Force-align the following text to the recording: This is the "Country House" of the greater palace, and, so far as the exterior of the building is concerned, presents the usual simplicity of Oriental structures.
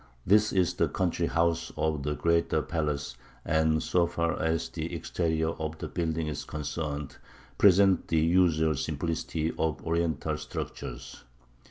This 0.25 0.51
is 0.51 0.73
the 0.73 0.87
"Country 0.87 1.27
House" 1.27 1.71
of 1.77 2.01
the 2.01 2.15
greater 2.15 2.63
palace, 2.63 3.15
and, 3.45 3.83
so 3.83 4.07
far 4.07 4.41
as 4.41 4.67
the 4.67 4.91
exterior 4.95 5.49
of 5.49 5.77
the 5.77 5.87
building 5.87 6.25
is 6.25 6.43
concerned, 6.43 7.17
presents 7.59 8.05
the 8.07 8.17
usual 8.17 8.73
simplicity 8.75 9.53
of 9.59 9.79
Oriental 9.85 10.37
structures. 10.39 11.23